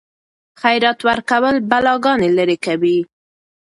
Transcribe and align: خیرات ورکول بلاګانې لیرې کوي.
خیرات 0.61 0.99
ورکول 1.07 1.55
بلاګانې 1.69 2.29
لیرې 2.37 2.57
کوي. 2.65 2.97